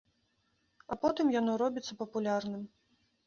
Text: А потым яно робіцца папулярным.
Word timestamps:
А 0.95 0.97
потым 1.03 1.25
яно 1.35 1.59
робіцца 1.63 1.99
папулярным. 2.01 2.61